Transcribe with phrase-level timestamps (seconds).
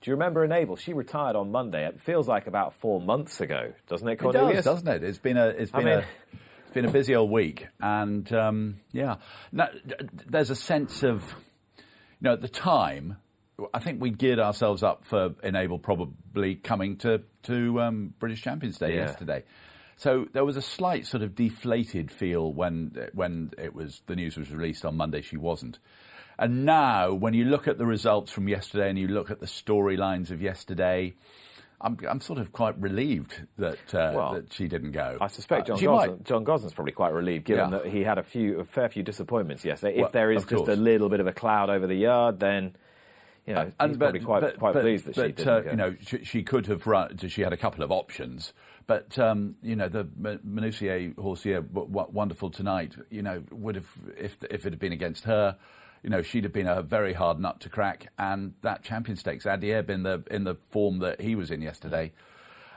[0.00, 0.76] Do you remember Enable?
[0.76, 1.86] She retired on Monday.
[1.86, 4.52] It feels like about four months ago, doesn't it, Cornelius?
[4.52, 5.04] It does, doesn't it?
[5.04, 6.04] It's been a it's I been mean- a
[6.64, 9.16] it's been a busy old week, and um, yeah,
[9.50, 9.94] no, d-
[10.28, 11.22] there's a sense of
[11.78, 11.82] you
[12.22, 13.16] know at the time.
[13.74, 18.78] I think we geared ourselves up for Enable probably coming to to um, British Champions
[18.78, 19.02] Day Yeah.
[19.06, 19.44] yesterday.
[20.00, 24.38] So there was a slight sort of deflated feel when when it was the news
[24.38, 25.20] was released on Monday.
[25.20, 25.78] She wasn't,
[26.38, 29.46] and now when you look at the results from yesterday and you look at the
[29.46, 31.12] storylines of yesterday,
[31.82, 35.18] I'm I'm sort of quite relieved that uh, Well, that she didn't go.
[35.20, 36.24] I suspect Uh, John Gosden, might.
[36.24, 37.80] John Gosden's probably quite relieved, given Yeah.
[37.80, 39.98] that he had a few, a fair few disappointments yesterday.
[39.98, 42.74] Well, if there is just a little bit of a cloud over the yard, then
[43.46, 45.70] you know he's probably quite quite pleased that she didn't uh, go.
[45.72, 47.18] You know, she, she could have run.
[47.28, 48.54] She had a couple of options,
[48.90, 52.96] but um, you know, the M- Menuisier horse here, wonderful tonight.
[53.08, 53.86] You know, would have
[54.18, 55.56] if if it had been against her.
[56.02, 59.44] You know, she'd have been a very hard nut to crack, and that Champion Stakes,
[59.44, 62.10] Addeybb in the in the form that he was in yesterday,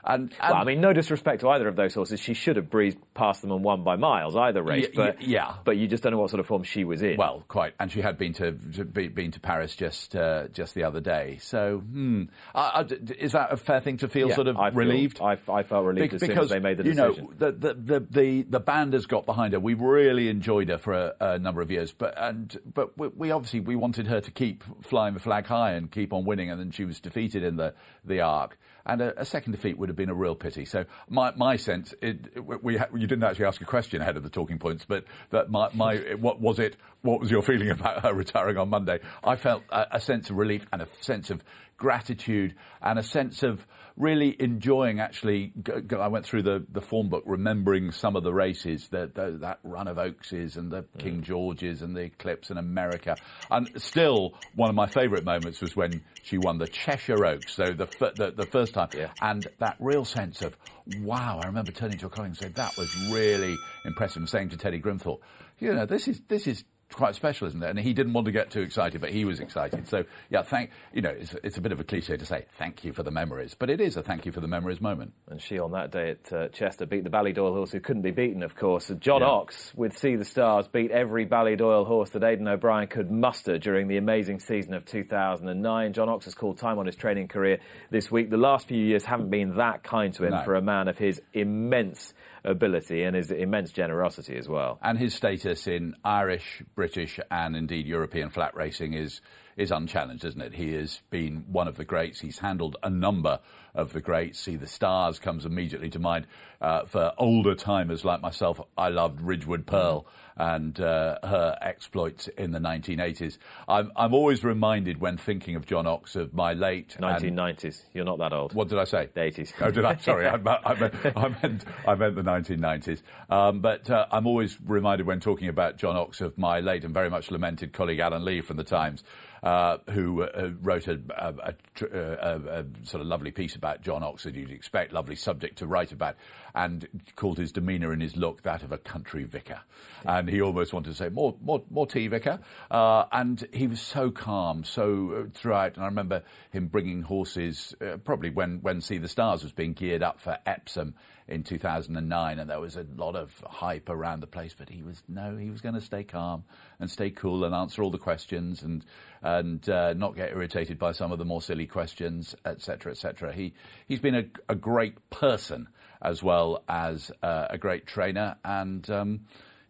[0.06, 2.20] and, and Well, I mean, no disrespect to either of those horses.
[2.20, 4.88] She should have breezed past them and won by miles either race.
[4.94, 5.54] Y- y- but yeah.
[5.64, 7.16] but you just don't know what sort of form she was in.
[7.16, 10.74] Well, quite, and she had been to, to be, been to Paris just uh, just
[10.74, 11.38] the other day.
[11.40, 14.56] So, hmm, I, I, d- is that a fair thing to feel Yeah, sort of
[14.56, 15.20] I feel- relieved?
[15.20, 17.14] I, I felt relieved Be- as soon as they made the decision.
[17.24, 19.60] you know the, the the the the band has got behind her.
[19.60, 23.30] We really enjoyed her for a, a number of years, but and but we, we
[23.30, 26.60] obviously we wanted her to keep flying the flag high and keep on winning, and
[26.60, 28.58] then she was defeated in the the arc.
[28.86, 30.64] And a, a second defeat would have been a real pity.
[30.64, 32.18] So my my sense, it,
[32.62, 35.50] we ha- you didn't actually ask a question ahead of the talking points, but that
[35.50, 36.76] my my what was it?
[37.02, 39.00] What was your feeling about her retiring on Monday?
[39.22, 41.44] I felt a, a sense of relief and a sense of
[41.76, 45.52] gratitude and a sense of really enjoying actually
[45.96, 49.60] I went through the, the form book remembering some of the races the, the, that
[49.62, 50.98] run of Oakses and the mm.
[50.98, 53.16] King Georges and the Eclipse in America.
[53.50, 57.72] And still one of my favourite moments was when she won the Cheshire Oaks so
[57.72, 58.88] the, the, the first time.
[58.94, 59.10] Yeah.
[59.22, 60.56] and that real sense of
[60.98, 64.48] wow I remember turning to a colleague and saying that was really impressive and saying
[64.50, 65.20] to Teddy Grimthorpe
[65.60, 67.68] you know this is this is quite special, isn't it?
[67.70, 69.86] And he didn't want to get too excited, but he was excited.
[69.88, 72.84] So, yeah, thank you know, it's, it's a bit of a cliche to say thank
[72.84, 75.12] you for the memories, but it is a thank you for the memories moment.
[75.28, 78.10] And she on that day at uh, Chester beat the Ballydoyle horse who couldn't be
[78.10, 78.90] beaten, of course.
[79.00, 79.28] John Yeah.
[79.28, 83.88] Oxx with Sea the Stars beat every Ballydoyle horse that Aidan O'Brien could muster during
[83.88, 85.92] the amazing season of 2009.
[85.92, 87.58] John Oxx has called time on his training career
[87.90, 88.30] this week.
[88.30, 90.42] The last few years haven't been that kind to him No.
[90.44, 92.14] for a man of his immense
[92.46, 94.78] ability and his immense generosity as well.
[94.82, 96.83] And his status in Irish, British,
[97.30, 99.20] and indeed European flat racing is
[99.56, 100.54] is unchallenged, isn't it?
[100.54, 102.20] He has been one of the greats.
[102.20, 103.40] He's handled a number
[103.74, 104.38] of the greats.
[104.38, 106.26] Sea the Stars comes immediately to mind.
[106.60, 110.06] Uh, for older timers like myself, I loved Ridgewood Pearl
[110.36, 113.38] and uh, her exploits in the 1980s.
[113.68, 117.82] I'm, I'm always reminded when thinking of John Oxx of my late and- 1990s.
[117.92, 118.54] You're not that old.
[118.54, 119.08] what did I say?
[119.12, 119.52] The 80s.
[119.60, 119.96] Oh, did I?
[120.00, 123.02] Sorry, I, meant- I, meant, I, meant, I meant the 1990s.
[123.28, 126.94] Um, but uh, I'm always reminded when talking about John Oxx of my late and
[126.94, 129.04] very much lamented colleague Alan Lee from the Times,
[129.44, 131.54] uh, who uh, wrote a, a, a,
[131.92, 135.58] uh, a, a sort of lovely piece about John Oxx that you'd expect, lovely subject
[135.58, 136.16] to write about,
[136.54, 139.60] and called his demeanour and his look that of a country vicar.
[140.06, 142.40] And he almost wanted to say, more, more, more tea, vicar.
[142.70, 145.74] Uh, and he was so calm, so uh, throughout.
[145.74, 149.74] And I remember him bringing horses, uh, probably when, when Sea the Stars was being
[149.74, 150.94] geared up for Epsom
[151.26, 154.54] in 2009, and there was a lot of hype around the place.
[154.56, 156.44] But he was no, he was going to stay calm
[156.78, 158.84] and stay cool and answer all the questions and
[159.22, 163.32] and uh, not get irritated by some of the more silly questions, etc., etc.
[163.32, 163.54] He
[163.86, 165.68] he's been a, a great person
[166.02, 169.20] as well as uh, a great trainer, and um,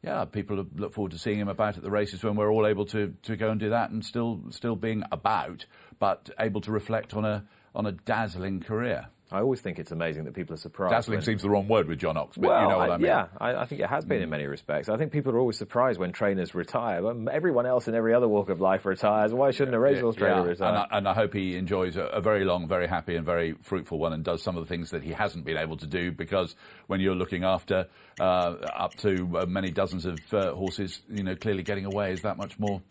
[0.02, 2.84] yeah, people look forward to seeing him about at the races when we're all able
[2.86, 5.66] to, to go and do that, and still still being about,
[5.98, 7.44] but able to reflect on a
[7.74, 9.06] on a dazzling career.
[9.34, 10.92] I always think it's amazing that people are surprised.
[10.92, 12.96] Dazzling when- seems the wrong word with John Oxx, but well, you know what I,
[12.96, 13.06] mean.
[13.06, 13.08] Mm.
[13.08, 14.88] Yeah, I, I think it has been in many respects.
[14.88, 17.02] I think people are always surprised when trainers retire.
[17.02, 19.32] But everyone else in every other walk of life retires.
[19.32, 20.68] Why shouldn't a racehorse trainer Yeah, retire?
[20.68, 23.52] and I, and I hope he enjoys a, a very long, very happy, and very
[23.62, 26.12] fruitful one, and does some of the things that he hasn't been able to do.
[26.12, 26.54] Because
[26.86, 27.88] when you're looking after
[28.20, 32.22] uh, up to uh, many dozens of uh, horses, you know, clearly getting away is
[32.22, 32.82] that much more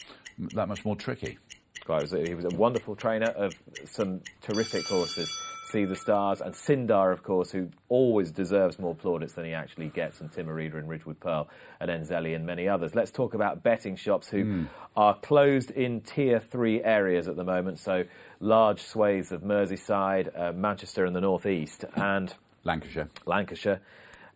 [0.56, 1.38] that much more tricky.
[1.86, 3.54] Guy was He was a wonderful trainer of
[3.86, 5.30] some terrific horses.
[5.74, 9.88] Sea the Stars and Sinndar, of course, who always deserves more plaudits than he actually
[9.88, 11.50] gets, and Timarida and Ridgewood Pearl
[11.80, 12.94] and Enzeli and many others.
[12.94, 17.80] Let's talk about betting shops who are closed in tier three areas at the moment,
[17.80, 18.04] so
[18.40, 23.10] large swathes of Merseyside, uh, Manchester and the North East, and Lancashire.
[23.26, 23.82] Lancashire.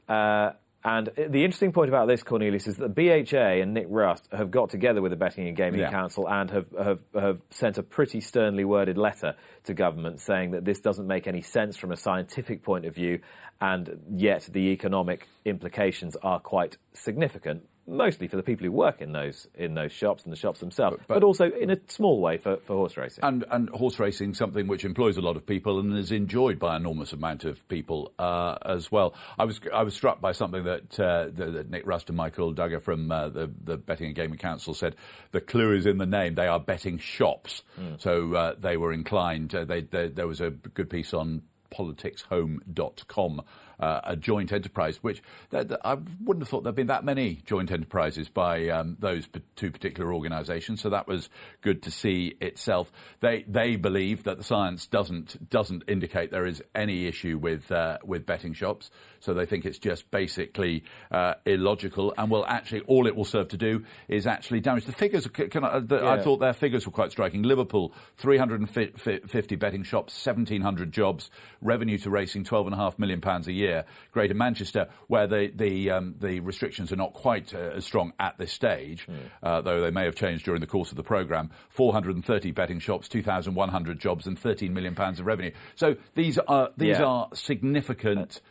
[0.10, 0.54] Uh,
[0.88, 4.50] And uh, the interesting point about this, Cornelius, is that BHA and Nick Rust have
[4.50, 5.92] got together with the Betting and Gaming Yeah.
[5.92, 9.36] Council and have, have, have sent a pretty sternly worded letter
[9.66, 13.20] to government saying that this doesn't make any sense from a scientific point of view,
[13.60, 17.68] and yet the economic implications are quite significant.
[17.90, 20.98] Mostly for the people who work in those in those shops and the shops themselves,
[21.08, 23.24] but, but- also in a small way for, for horse racing.
[23.24, 26.76] And, and horse racing, something which employs a lot of people and is enjoyed by
[26.76, 29.14] an enormous amount of people uh, as well.
[29.40, 32.54] I was I was struck by something that, uh, that, that Nick Rust and Michael
[32.54, 34.96] Dugher from uh, the the Betting and Gaming Council said.
[35.32, 36.36] The clue is in the name.
[36.36, 37.64] They are betting shops,
[38.00, 39.56] so uh, they were inclined.
[39.56, 41.44] Uh, they, they, there was a good piece on
[41.74, 43.42] politicshome.com,
[43.80, 45.22] uh, a joint enterprise, which
[45.54, 49.72] I wouldn't have thought there'd been that many joint enterprises by um, those p- two
[49.72, 50.82] particular organisations.
[50.82, 51.30] So that was
[51.62, 52.92] good to see itself.
[53.20, 57.98] They they believe that the science doesn't doesn't indicate there is any issue with uh,
[58.04, 58.90] with betting shops.
[59.20, 63.50] So they think it's just basically uh, illogical, and will actually all it will serve
[63.50, 65.28] to do is actually damage the figures.
[65.28, 67.44] Can, I, the, I thought their figures were quite striking.
[67.44, 71.30] Liverpool, 350 betting shops, 1,700 jobs,
[71.62, 73.67] revenue to racing, 12.5 million pounds a year.
[74.12, 78.38] Greater Manchester, where the the um, the restrictions are not quite uh, as strong at
[78.38, 79.14] this stage, Hmm.
[79.44, 81.50] uh, though they may have changed during the course of the programme.
[81.70, 85.52] 430 betting shops, 2,100 jobs, and 13 million pounds of revenue.
[85.76, 87.06] So these are these Yeah.
[87.06, 88.42] are significant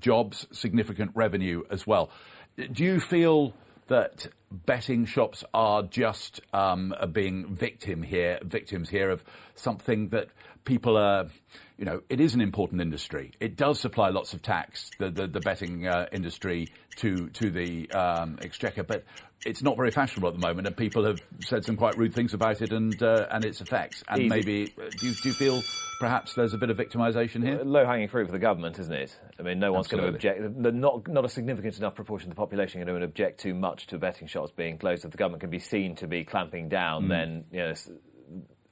[0.00, 2.10] jobs, significant revenue as well.
[2.72, 3.54] Do you feel
[3.88, 9.24] that betting shops are just um, being victim here, victims here of
[9.54, 10.28] something that
[10.64, 11.26] people are?
[11.78, 13.30] You know, it is an important industry.
[13.38, 17.88] It does supply lots of tax, the the, the betting uh, industry to to the
[17.92, 19.04] um, exchequer, but
[19.46, 22.34] it's not very fashionable at the moment, and people have said some quite rude things
[22.34, 24.02] about it and uh, and its effects.
[24.08, 24.28] And Easy.
[24.28, 25.62] maybe uh, do you, do you feel
[26.00, 27.62] perhaps there's a bit of victimisation here?
[27.62, 29.16] low hanging fruit for the government, isn't it?
[29.38, 30.40] I mean, no one's going to object.
[30.56, 33.98] Not not a significant enough proportion of the population going to object too much to
[33.98, 35.04] betting shops being closed.
[35.04, 37.08] If the government can be seen to be clamping down, Mm.
[37.08, 37.74] then you know.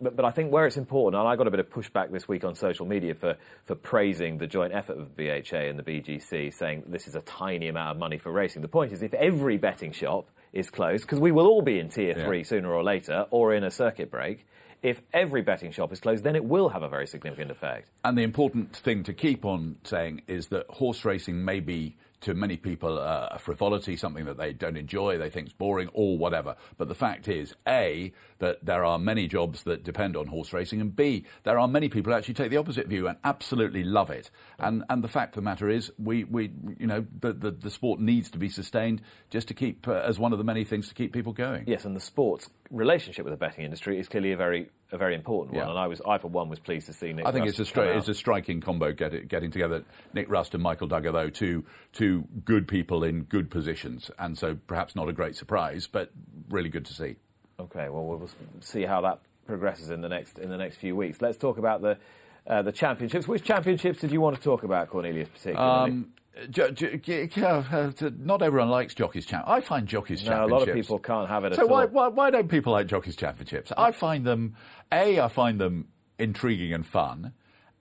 [0.00, 2.28] But, but I think where it's important, and I got a bit of pushback this
[2.28, 6.52] week on social media for, for praising the joint effort of BHA and the BGC,
[6.52, 8.60] saying this is a tiny amount of money for racing.
[8.62, 11.88] The point is, if every betting shop is closed, because we will all be in
[11.88, 12.25] tier Yeah.
[12.26, 14.46] three sooner or later, or in a circuit break,
[14.82, 17.88] if every betting shop is closed, then it will have a very significant effect.
[18.04, 22.34] And the important thing to keep on saying is that horse racing may be to
[22.34, 26.18] many people uh, a frivolity, something that they don't enjoy, they think is boring, or
[26.18, 26.56] whatever.
[26.78, 30.80] But the fact is, A, that there are many jobs that depend on horse racing,
[30.80, 34.10] and B, there are many people who actually take the opposite view and absolutely love
[34.10, 34.30] it.
[34.58, 37.70] And and the fact of the matter is, we, we you know, the, the, the
[37.70, 40.88] sport needs to be sustained just to keep, uh, as one of the many things
[40.88, 41.64] to keep people going.
[41.66, 45.15] Yes, and the sports relationship with the betting industry is clearly a very a very
[45.15, 45.65] important one.
[45.65, 45.71] Yeah.
[45.71, 47.27] And I was I for one was pleased to see Nick.
[47.27, 49.85] I think Rust it's a stri- it's a striking combo get getting together.
[50.15, 54.56] Nick Rust and Michael Dugher, though, two two good people in good positions, and so
[54.67, 56.11] perhaps not a great surprise, but
[56.49, 57.17] really good to see.
[57.59, 58.29] Okay, well we'll
[58.61, 61.21] see how that progresses in the next in the next few weeks.
[61.21, 61.99] Let's talk about the
[62.47, 63.27] uh, the championships.
[63.27, 65.91] Which championships did you want to talk about, Cornelius, particularly?
[65.91, 66.12] Um,
[66.50, 69.44] jo- jo- yeah, uh, not everyone likes jockeys champ.
[69.49, 71.88] I find jockeys no, a lot of people can't have it So at why, all.
[71.88, 73.73] why why don't people like jockeys championships?
[73.77, 74.56] I find them
[74.93, 75.88] a I find them
[76.19, 77.33] intriguing and fun.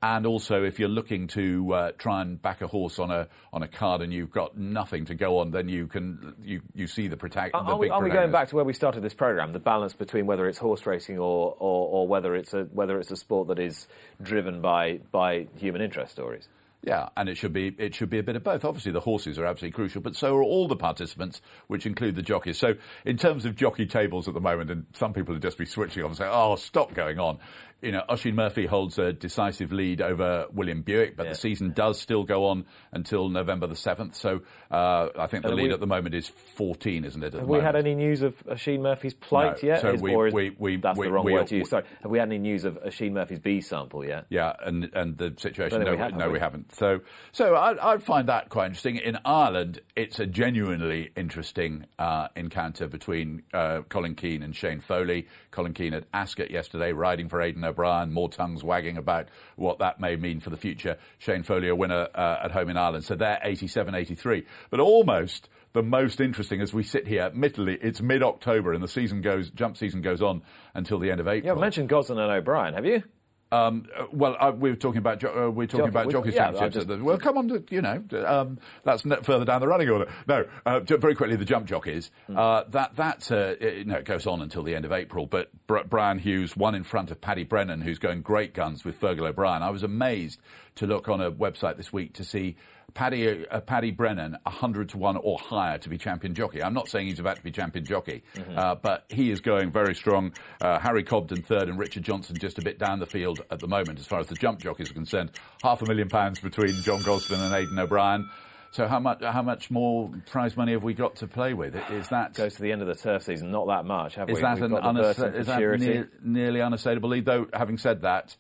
[0.03, 3.63] And also, if you're looking to uh, try and back a horse on a on
[3.63, 7.07] a card and you've got nothing to go on, then you can you, you see
[7.07, 9.15] the, protag- Are, the are we, are we going back to where we started this
[9.15, 9.51] program?
[9.51, 13.09] The balance between whether it's horse racing or, or, or whether it's a whether it's
[13.09, 13.87] a sport that is
[14.21, 16.47] driven by by human interest stories.
[16.85, 18.63] Yeah, and it should be it should be a bit of both.
[18.63, 22.21] Obviously, the horses are absolutely crucial, but so are all the participants, which include the
[22.21, 22.59] jockeys.
[22.59, 22.75] So,
[23.05, 26.03] in terms of jockey tables at the moment, and some people would just be switching
[26.03, 27.39] off and saying, "Oh, stop going on."
[27.81, 31.29] You know, Oisin Murphy holds a decisive lead over William Buick, but Yeah.
[31.31, 34.15] the season does still go on until November the seventh.
[34.15, 37.33] So, uh, I think the And lead we- at the moment is fourteen, isn't it?
[37.33, 39.69] Have we had any news of Oisin Murphy's plight No.
[39.69, 39.81] yet?
[39.81, 41.69] So we- is- we- we- that's we- the wrong we- word to use.
[41.69, 41.83] Sorry.
[42.01, 44.25] Have we had any news of Oisin Murphy's B sample yet?
[44.29, 45.83] Yeah, and and the situation.
[45.83, 46.39] No, we have, no, we?
[46.39, 46.71] haven't.
[46.75, 47.01] So,
[47.31, 48.97] so I, I find that quite interesting.
[48.97, 55.27] In Ireland, it's a genuinely interesting uh, encounter between uh, Colin Keane and Shane Foley.
[55.51, 58.11] Colin Keane at Ascot yesterday, riding for Aidan O'Brien.
[58.11, 60.97] More tongues wagging about what that may mean for the future.
[61.17, 63.05] Shane Foley, a winner uh, at home in Ireland.
[63.05, 64.45] So they're 87-83.
[64.69, 65.49] but almost.
[65.73, 69.75] The most interesting as we sit here, admittedly, it's mid-October and the season goes, jump
[69.75, 70.41] season goes on
[70.73, 71.43] until the end of April.
[71.43, 73.03] You haven't mentioned Gosden and O'Brien, have you?
[73.51, 76.05] Um, uh, well, uh, we were talking about jo- uh, we were talking Jockey- about
[76.07, 76.85] we- jockeys yeah, championships.
[76.87, 80.07] Just- well, come on, to, you know, um, that's further down the running order.
[80.27, 82.09] No, uh, very quickly, the jump jockeys.
[82.33, 85.25] Uh, that that uh, it, no, it goes on until the end of April.
[85.27, 88.99] But Br- Brian Hughes won in front of Paddy Brennan, who's going great guns with
[88.99, 89.61] Fergal O'Brien.
[89.61, 90.39] I was amazed
[90.75, 92.55] to look on a website this week to see
[92.95, 96.63] Paddy, uh, Paddy Brennan 100 to 1 or higher to be champion jockey.
[96.63, 98.57] I'm not saying he's about to be champion jockey, Mm-hmm.
[98.57, 100.31] uh, but he is going very strong.
[100.61, 103.67] Uh, Harry Cobden third and Richard Johnson just a bit down the field at the
[103.67, 105.31] moment as far as the jump jockeys are concerned.
[105.61, 108.29] Half a million pounds between John Gosden and Aidan O'Brien.
[108.71, 111.75] So how much how much more prize money have we got to play with?
[111.91, 114.35] Is that Goes to the end of the turf season, not that much, have is
[114.37, 114.41] we?
[114.41, 117.25] that We've an got unassa- is that nearly unassailable lead?
[117.25, 118.35] Though, having said that,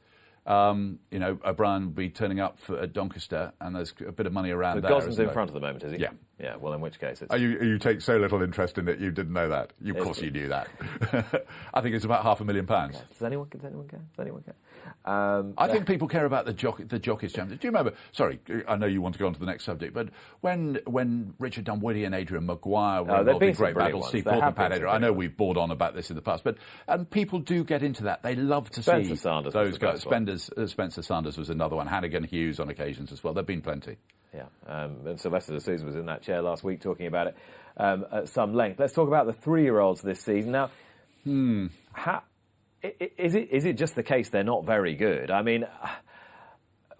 [0.45, 4.25] um, you know, O'Brien will be turning up for, at Doncaster, and there's a bit
[4.25, 4.89] of money around So there.
[4.89, 5.99] Gosden's in front at the moment, is he?
[5.99, 6.09] Yeah.
[6.39, 7.31] Yeah, well, in which case it's.
[7.31, 9.71] Oh, you, you take so little interest in it, you didn't know that.
[9.81, 10.67] You, of course, you knew that.
[11.73, 12.97] I think it's about half a million pounds.
[13.13, 13.99] Does anyone, does anyone care?
[13.99, 14.55] Does anyone care?
[15.05, 17.61] Um, I think people care about the jockey, the jockeys championship.
[17.61, 17.93] Do you remember?
[18.11, 20.09] Sorry, I know you want to go on to the next subject, but
[20.41, 24.09] when when Richard Dunwoody and Adrian Maguire were Oh, involved in great battles.
[24.09, 24.89] Steve There Porter have and Pat.
[24.89, 27.81] I know we've bored on about this in the past, but and people do get
[27.81, 28.23] into that.
[28.23, 30.01] They love to Spencer see Sanders those guys.
[30.01, 31.87] Spender's, uh, Spencer Sanders was another one.
[31.87, 33.33] Hanagan Hughes on occasions as well.
[33.33, 33.97] There've been plenty.
[34.35, 37.37] Yeah, um, and Silvestre de Sousa was in that chair last week talking about it
[37.77, 38.79] um, at some length.
[38.79, 40.51] Let's talk about the three-year-olds this season.
[40.51, 40.69] Now,
[41.93, 42.21] how,
[42.83, 45.31] i- i- is it is it just the case they're not very good?
[45.31, 45.65] I mean,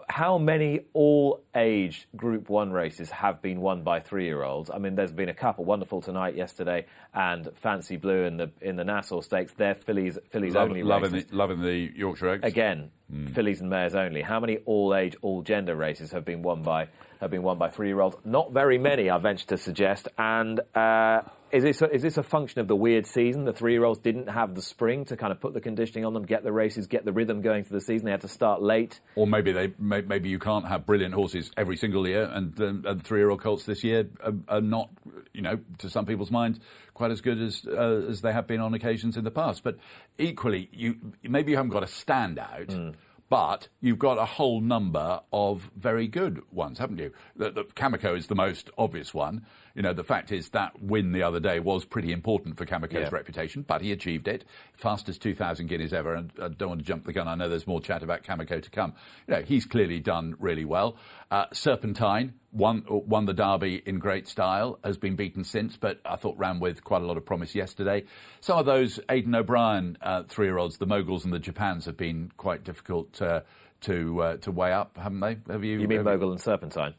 [0.07, 4.69] how many all-age Group One races have been won by three-year-olds?
[4.73, 5.65] I mean, there's been a couple.
[5.65, 9.53] Wonderful tonight, yesterday, and Fancy Blue in the in the Nassau Stakes.
[9.57, 11.29] They're fillies fillies Love- only loving, races.
[11.31, 12.43] the, loving the Yorkshire Oaks.
[12.47, 12.91] Again,
[13.33, 14.21] fillies and mares only.
[14.21, 16.87] How many all-age, all-gender races have been won by
[17.25, 18.17] have been won by three-year-olds?
[18.23, 20.07] Not very many, I venture to suggest.
[20.17, 23.45] And uh, is this a, is this a function of the weird season?
[23.45, 26.43] The three-year-olds didn't have the spring to kind of put the conditioning on them, get
[26.43, 28.05] the races, get the rhythm going for the season.
[28.05, 28.99] They had to start late.
[29.15, 32.83] Or maybe they may, maybe you can't have brilliant horses every single year, and, um,
[32.85, 34.89] and three-year-old colts this year are, are not,
[35.33, 36.59] you know, to some people's minds,
[36.93, 39.63] quite as good as uh, as they have been on occasions in the past.
[39.63, 39.77] But
[40.17, 42.95] equally, you maybe you haven't got a standout.
[43.27, 47.11] But you've got a whole number of very good ones, haven't you?
[47.35, 49.45] The, the Kameko is the most obvious one.
[49.73, 52.93] You know, the fact is that win the other day was pretty important for Kameko's
[52.93, 53.09] Yeah.
[53.11, 54.45] reputation, but he achieved it.
[54.73, 56.13] Fastest 2,000 guineas ever.
[56.13, 57.27] And I don't want to jump the gun.
[57.27, 58.93] I know there's more chat about Kameko to come.
[59.27, 60.95] You know, he's clearly done really well.
[61.31, 66.15] Uh, Serpentine won, won the Derby in great style, has been beaten since, but I
[66.15, 68.05] thought ran with quite a lot of promise yesterday.
[68.41, 72.63] Some of those Aidan O'Brien uh, three-year-olds, the Moguls and the Japans, have been quite
[72.63, 73.41] difficult uh,
[73.81, 75.37] to uh, to weigh up, haven't they?
[75.51, 75.79] Have you?
[75.79, 76.95] You mean Mogul and Serpentine?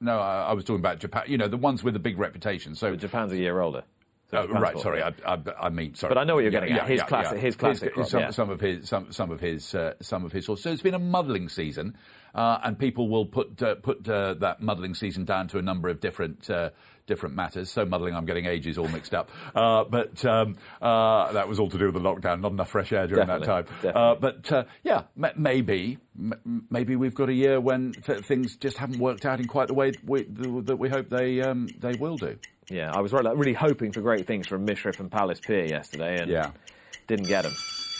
[0.00, 1.24] No, I, I was talking about Japan.
[1.26, 2.74] You know, the ones with the big reputation.
[2.74, 3.84] So But Japan's a year older.
[4.34, 6.14] Oh, right, sorry, I, I, I mean, sorry.
[6.14, 6.88] But I know what you're getting at.
[6.88, 8.30] His classic- his classic crop, some, yeah.
[8.30, 10.62] some of his, some, some of his, uh, some of his horses.
[10.64, 11.96] So it's been a muddling season,
[12.34, 15.88] uh, and people will put uh, put uh, that muddling season down to a number
[15.88, 16.48] of different.
[16.48, 16.70] Uh,
[17.04, 17.68] Different matters.
[17.68, 19.28] So muddling, I'm getting ages all mixed up.
[19.56, 22.40] Uh, but um, uh, that was all to do with the lockdown.
[22.40, 23.64] Not enough fresh air during that time.
[23.64, 28.20] Definitely, Uh, but uh, yeah, m- maybe m- maybe we've got a year when th-
[28.24, 31.66] things just haven't worked out in quite the way we, that we hope they um,
[31.80, 32.38] they will do.
[32.68, 36.30] Yeah, I was really, hoping for great things from Mishriff and Palace Pier yesterday, and
[36.30, 36.52] Yeah.
[37.06, 37.52] didn't get them.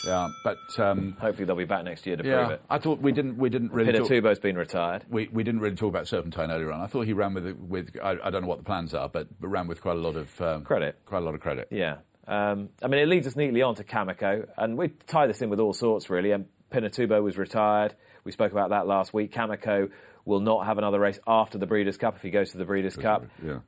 [0.05, 2.63] Yeah, but um, Hopefully they'll be back next year to prove it.
[2.69, 5.05] I thought we didn't we didn't really Pinatubo's been retired.
[5.09, 6.81] we, we didn't really talk about Serpentine earlier on.
[6.81, 9.29] I thought he ran with with I, I don't know what the plans are, but,
[9.41, 10.99] but ran with quite a lot of um, Credit.
[11.05, 11.69] Quite a lot of credit.
[11.71, 11.99] Yeah.
[12.27, 15.51] Um, I mean, it leads us neatly on to Kameko, and we tie this in
[15.51, 16.31] with all sorts, really.
[16.33, 17.95] And Pinatubo was retired.
[18.25, 19.33] We spoke about that last week.
[19.33, 19.91] Kameko
[20.25, 22.97] will not have another race after the Breeders' Cup if he goes to the Breeders'
[22.97, 23.27] Cup.
[23.45, 23.59] Yeah.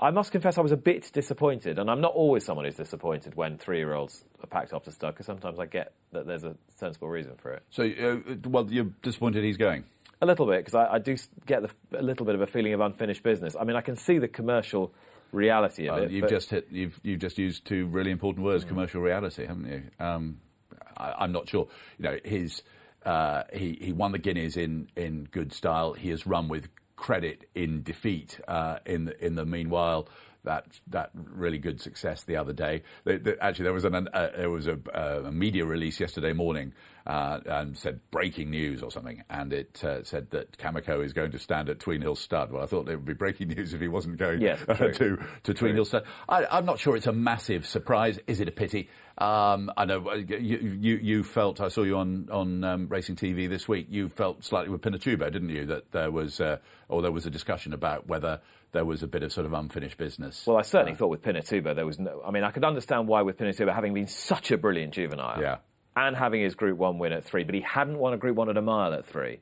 [0.00, 3.34] I must confess I was a bit disappointed, and I'm not always someone who's disappointed
[3.34, 7.08] when three-year-olds are packed off to stud, because sometimes I get that there's a sensible
[7.08, 7.62] reason for it.
[7.70, 9.84] So, uh, well, you're disappointed he's going.
[10.22, 11.16] A little bit, because I, I do
[11.46, 13.54] get the, a little bit of a feeling of unfinished business.
[13.60, 14.92] I mean, I can see the commercial
[15.32, 16.10] reality of Uh, it.
[16.10, 16.68] you've but- just hit.
[16.70, 19.82] You've you've just used two really important words: commercial reality, haven't you?
[20.04, 20.40] Um,
[20.96, 21.68] I, I'm not sure.
[21.98, 22.62] You know, his
[23.06, 25.92] uh, he he won the Guineas in in good style.
[25.94, 26.68] He has run with
[27.00, 28.38] credit in defeat.
[28.46, 30.06] Uh, in the, in the meanwhile.
[30.44, 32.82] That that really good success the other day.
[33.40, 36.72] Actually, there was an uh, there was a, uh, a media release yesterday morning
[37.06, 41.30] uh, and said breaking news or something, and it uh, said that Kameko is going
[41.32, 42.52] to stand at Tweenhills Stud.
[42.52, 45.18] Well, I thought it would be breaking news if he wasn't going Yes, uh, to
[45.42, 46.04] to Tweenhills Stud.
[46.28, 48.18] I, I'm not sure it's a massive surprise.
[48.26, 48.88] Is it a pity?
[49.18, 51.60] Um, I know uh, you, you you felt.
[51.60, 53.88] I saw you on on um, Racing TV this week.
[53.90, 55.66] You felt slightly with Pinatubo, didn't you?
[55.66, 58.40] That there was uh, or there was a discussion about whether
[58.72, 60.46] there was a bit of sort of unfinished business.
[60.46, 62.22] Well, I certainly uh, thought with Pinatubo there was no.
[62.24, 65.56] I mean, I could understand why with Pinatubo having been such a brilliant juvenile, Yeah.
[65.96, 68.48] and having his Group One win at three, but he hadn't won a Group One
[68.48, 69.40] at a mile at three,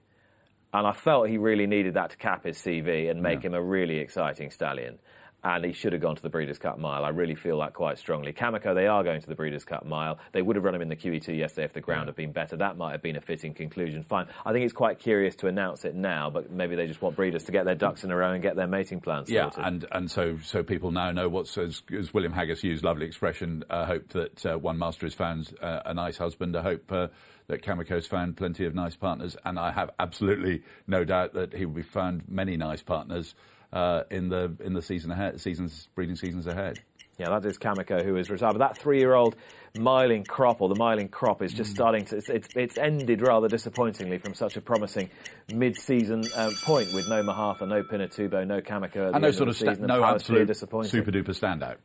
[0.73, 3.63] and I felt he really needed that to cap his CV and make him a
[3.63, 4.99] really exciting stallion.
[5.45, 7.05] And he should have gone to the Breeders' Cup Mile.
[7.05, 8.33] I really feel that quite strongly.
[8.33, 10.19] Kameko, they are going to the Breeders' Cup Mile.
[10.33, 12.57] They would have run him in the QE2 yesterday if the ground had been better.
[12.57, 14.03] That might have been a fitting conclusion.
[14.03, 14.27] Fine.
[14.45, 17.45] I think it's quite curious to announce it now, but maybe they just want breeders
[17.45, 19.65] to get their ducks in a row and get their mating plans Yeah, sorted.
[19.65, 23.63] and, and so so people now know what's as, as William Haggas used lovely expression.
[23.71, 26.57] I hope that uh, one master has found uh, a nice husband.
[26.57, 27.09] I hope uh,
[27.47, 31.65] that Kameko's found plenty of nice partners, and I have absolutely no doubt that he
[31.65, 33.37] will be found many nice partners
[33.73, 36.81] uh, in the in the season ahead, seasons breeding seasons ahead.
[37.19, 38.53] Yeah, that is Kameko who is retired.
[38.53, 39.35] But that three-year-old
[39.75, 41.57] Miling crop, or the Miling crop, is Mm.
[41.57, 42.17] just starting to.
[42.17, 45.11] It's, it's, it's ended rather disappointingly from such a promising
[45.53, 49.57] mid-season um, point with no Mohaather, no Pinatubo, no Kameko at And no sort of
[49.57, 50.91] sta- no absolute disappointing.
[50.91, 51.77] super duper standout.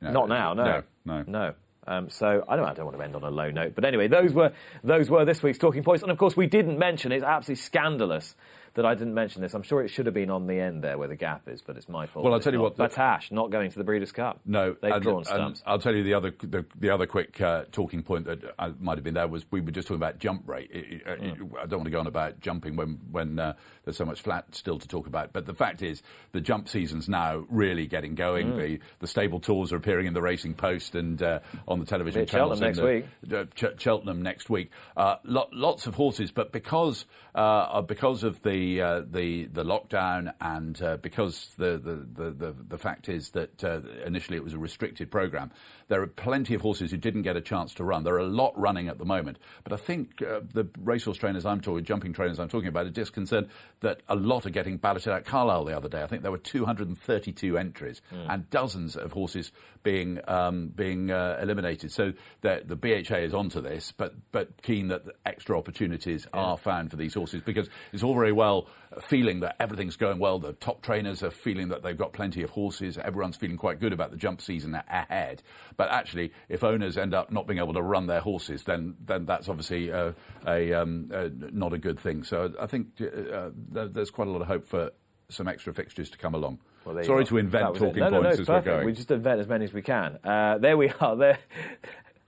[0.00, 1.24] Know, Not now, no, no, no.
[1.28, 1.54] no.
[1.86, 4.06] Um, so I don't, I don't want to end on a low note, but anyway,
[4.08, 4.52] those were
[4.84, 7.10] those were this week's talking points, and of course we didn't mention.
[7.12, 8.34] It's absolutely scandalous
[8.74, 9.54] that I didn't mention this.
[9.54, 11.76] I'm sure it should have been on the end there where the gap is, but
[11.76, 12.24] it's my fault.
[12.24, 12.76] Well, I'll tell you not.
[12.76, 14.40] what, the- Battaash not going to the Breeders' Cup.
[14.46, 15.62] No, they've and, drawn stumps.
[15.66, 18.96] I'll tell you the other the, the other quick uh, talking point that uh, might
[18.96, 20.70] have been there was we were just talking about jump rate.
[20.72, 23.54] It- it- uh, it- I don't want to go on about jumping when when uh,
[23.84, 25.32] there's so much flat still to talk about.
[25.32, 26.02] But the fact is,
[26.32, 28.56] the jump season's now really getting going.
[28.56, 32.24] The the stable tours are appearing in the Racing Post and uh, on the television
[32.26, 32.58] channels.
[32.58, 34.70] Cheltenham next the- uh, Ch- Cheltenham next week.
[34.96, 40.32] Uh, lo- lots of horses, but because uh, because of the uh, the the lockdown
[40.40, 44.54] and uh, because the, the, the, the, the fact is that uh, initially it was
[44.54, 45.50] a restricted program,
[45.88, 48.04] there are plenty of horses who didn't get a chance to run.
[48.04, 51.46] There are a lot running at the moment, but I think uh, the racehorse trainers
[51.46, 53.48] I'm talking, jumping trainers I'm talking about, are just concerned
[53.80, 55.24] that a lot are getting balloted out.
[55.24, 59.52] Carlisle the other day, I think there were 232 entries and dozens of horses
[59.82, 61.90] being um, being uh, eliminated.
[61.90, 66.90] So the, the BHA is onto this, but but keen that extra opportunities are found
[66.90, 68.51] for these horses because it's all very well
[69.00, 70.38] feeling that everything's going well.
[70.38, 72.98] The top trainers are feeling that they've got plenty of horses.
[72.98, 75.42] Everyone's feeling quite good about the jump season ahead.
[75.76, 79.24] But actually, if owners end up not being able to run their horses, then then
[79.24, 80.12] that's obviously uh,
[80.46, 82.24] a um, uh, not a good thing.
[82.24, 84.90] So I think uh, uh, there's quite a lot of hope for
[85.28, 86.58] some extra fixtures to come along.
[86.84, 87.86] Well, Sorry to invent That was it.
[87.86, 88.66] talking no, no, no, points it's as perfect.
[88.66, 88.86] we're going.
[88.86, 90.18] We just invent as many as we can.
[90.24, 91.16] Uh, there we are.
[91.22, 91.38] There,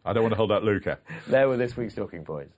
[0.07, 0.99] I don't want to hold out Luca.
[1.27, 2.55] there were this week's talking points.